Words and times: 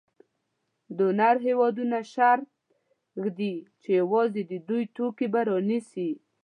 ډونر 0.97 1.35
هېوادونه 1.47 1.97
شرط 2.13 2.47
ږدي 3.23 3.55
چې 3.81 3.89
یوازې 4.01 4.41
د 4.45 4.51
همدوی 4.57 4.83
توکي 4.95 5.27
به 5.33 5.41
رانیسي. 5.49 6.09